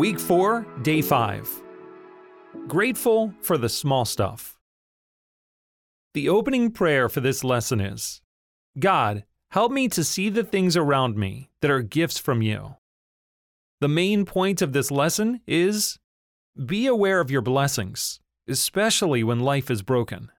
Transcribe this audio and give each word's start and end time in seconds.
Week 0.00 0.18
4, 0.18 0.66
Day 0.80 1.02
5. 1.02 1.62
Grateful 2.66 3.34
for 3.42 3.58
the 3.58 3.68
small 3.68 4.06
stuff. 4.06 4.56
The 6.14 6.26
opening 6.26 6.70
prayer 6.70 7.10
for 7.10 7.20
this 7.20 7.44
lesson 7.44 7.82
is 7.82 8.22
God, 8.78 9.24
help 9.50 9.70
me 9.70 9.88
to 9.88 10.02
see 10.02 10.30
the 10.30 10.42
things 10.42 10.74
around 10.74 11.18
me 11.18 11.50
that 11.60 11.70
are 11.70 11.82
gifts 11.82 12.18
from 12.18 12.40
you. 12.40 12.76
The 13.82 13.88
main 13.88 14.24
point 14.24 14.62
of 14.62 14.72
this 14.72 14.90
lesson 14.90 15.42
is 15.46 15.98
be 16.64 16.86
aware 16.86 17.20
of 17.20 17.30
your 17.30 17.42
blessings, 17.42 18.20
especially 18.48 19.22
when 19.22 19.40
life 19.40 19.70
is 19.70 19.82
broken. 19.82 20.30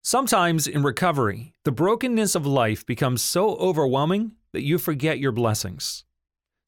Sometimes 0.00 0.66
in 0.66 0.82
recovery, 0.82 1.52
the 1.66 1.70
brokenness 1.70 2.34
of 2.34 2.46
life 2.46 2.86
becomes 2.86 3.20
so 3.20 3.56
overwhelming 3.56 4.36
that 4.54 4.64
you 4.64 4.78
forget 4.78 5.18
your 5.18 5.32
blessings. 5.32 6.06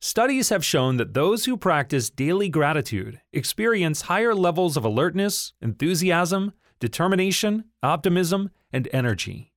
Studies 0.00 0.50
have 0.50 0.64
shown 0.64 0.98
that 0.98 1.14
those 1.14 1.46
who 1.46 1.56
practice 1.56 2.10
daily 2.10 2.48
gratitude 2.48 3.20
experience 3.32 4.02
higher 4.02 4.34
levels 4.34 4.76
of 4.76 4.84
alertness, 4.84 5.54
enthusiasm, 5.60 6.52
determination, 6.80 7.64
optimism, 7.82 8.50
and 8.72 8.88
energy. 8.92 9.52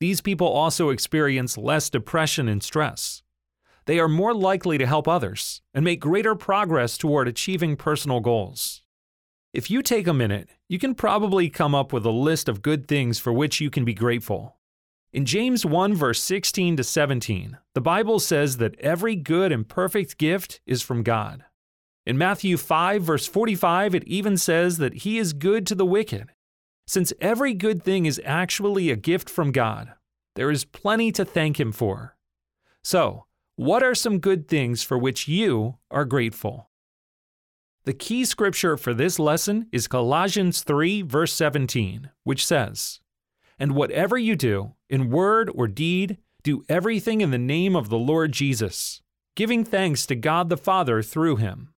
These 0.00 0.20
people 0.20 0.48
also 0.48 0.88
experience 0.88 1.58
less 1.58 1.90
depression 1.90 2.48
and 2.48 2.62
stress. 2.62 3.22
They 3.84 3.98
are 3.98 4.08
more 4.08 4.34
likely 4.34 4.78
to 4.78 4.86
help 4.86 5.06
others 5.06 5.60
and 5.74 5.84
make 5.84 6.00
greater 6.00 6.34
progress 6.34 6.96
toward 6.96 7.28
achieving 7.28 7.76
personal 7.76 8.20
goals. 8.20 8.82
If 9.52 9.70
you 9.70 9.82
take 9.82 10.06
a 10.06 10.14
minute, 10.14 10.48
you 10.68 10.78
can 10.78 10.94
probably 10.94 11.50
come 11.50 11.74
up 11.74 11.92
with 11.92 12.06
a 12.06 12.10
list 12.10 12.48
of 12.48 12.62
good 12.62 12.88
things 12.88 13.18
for 13.18 13.32
which 13.32 13.60
you 13.60 13.70
can 13.70 13.84
be 13.84 13.92
grateful. 13.92 14.56
In 15.12 15.26
James 15.26 15.66
1, 15.66 15.92
verse 15.94 16.22
16 16.22 16.78
to 16.78 16.84
17, 16.84 17.58
the 17.74 17.82
Bible 17.82 18.18
says 18.18 18.56
that 18.56 18.80
every 18.80 19.14
good 19.14 19.52
and 19.52 19.68
perfect 19.68 20.16
gift 20.16 20.62
is 20.64 20.80
from 20.80 21.02
God. 21.02 21.44
In 22.06 22.16
Matthew 22.16 22.56
5, 22.56 23.02
verse 23.02 23.26
45, 23.26 23.94
it 23.94 24.04
even 24.04 24.38
says 24.38 24.78
that 24.78 24.94
He 24.94 25.18
is 25.18 25.34
good 25.34 25.66
to 25.66 25.74
the 25.74 25.84
wicked. 25.84 26.30
Since 26.86 27.12
every 27.20 27.52
good 27.52 27.82
thing 27.82 28.06
is 28.06 28.22
actually 28.24 28.90
a 28.90 28.96
gift 28.96 29.28
from 29.28 29.52
God, 29.52 29.92
there 30.34 30.50
is 30.50 30.64
plenty 30.64 31.12
to 31.12 31.26
thank 31.26 31.60
Him 31.60 31.72
for. 31.72 32.16
So, 32.82 33.26
what 33.56 33.82
are 33.82 33.94
some 33.94 34.18
good 34.18 34.48
things 34.48 34.82
for 34.82 34.96
which 34.96 35.28
you 35.28 35.76
are 35.90 36.06
grateful? 36.06 36.70
The 37.84 37.92
key 37.92 38.24
scripture 38.24 38.78
for 38.78 38.94
this 38.94 39.18
lesson 39.18 39.66
is 39.72 39.88
Colossians 39.88 40.62
3, 40.62 41.02
verse 41.02 41.34
17, 41.34 42.08
which 42.24 42.46
says, 42.46 43.00
And 43.62 43.76
whatever 43.76 44.18
you 44.18 44.34
do, 44.34 44.74
in 44.90 45.08
word 45.08 45.48
or 45.54 45.68
deed, 45.68 46.18
do 46.42 46.64
everything 46.68 47.20
in 47.20 47.30
the 47.30 47.38
name 47.38 47.76
of 47.76 47.88
the 47.88 47.98
Lord 47.98 48.32
Jesus, 48.32 49.00
giving 49.36 49.64
thanks 49.64 50.04
to 50.06 50.16
God 50.16 50.48
the 50.48 50.56
Father 50.56 51.00
through 51.00 51.36
him. 51.36 51.72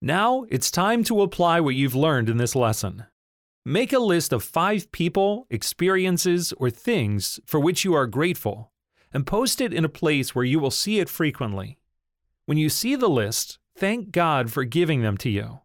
Now 0.00 0.46
it's 0.48 0.70
time 0.70 1.04
to 1.04 1.20
apply 1.20 1.60
what 1.60 1.74
you've 1.74 1.94
learned 1.94 2.30
in 2.30 2.38
this 2.38 2.56
lesson. 2.56 3.04
Make 3.66 3.92
a 3.92 3.98
list 3.98 4.32
of 4.32 4.42
five 4.42 4.90
people, 4.90 5.46
experiences, 5.50 6.54
or 6.56 6.70
things 6.70 7.38
for 7.44 7.60
which 7.60 7.84
you 7.84 7.92
are 7.92 8.06
grateful, 8.06 8.72
and 9.12 9.26
post 9.26 9.60
it 9.60 9.74
in 9.74 9.84
a 9.84 9.98
place 10.00 10.34
where 10.34 10.46
you 10.46 10.58
will 10.58 10.70
see 10.70 10.98
it 10.98 11.10
frequently. 11.10 11.78
When 12.46 12.56
you 12.56 12.70
see 12.70 12.96
the 12.96 13.08
list, 13.08 13.58
Thank 13.76 14.12
God 14.12 14.52
for 14.52 14.64
giving 14.64 15.02
them 15.02 15.16
to 15.18 15.30
you. 15.30 15.60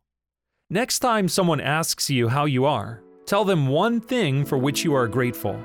Next 0.70 1.00
time 1.00 1.28
someone 1.28 1.62
asks 1.62 2.10
you 2.10 2.30
how 2.30 2.46
you 2.46 2.66
are, 2.66 3.04
tell 3.30 3.46
them 3.46 3.68
one 3.68 4.02
thing 4.02 4.44
for 4.44 4.58
which 4.58 4.84
you 4.84 4.96
are 4.96 5.08
grateful. 5.08 5.56